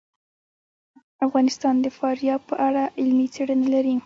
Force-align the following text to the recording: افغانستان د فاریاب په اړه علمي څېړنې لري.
افغانستان 1.27 1.75
د 1.81 1.85
فاریاب 1.97 2.41
په 2.49 2.55
اړه 2.67 2.83
علمي 3.01 3.27
څېړنې 3.33 3.67
لري. 3.75 3.95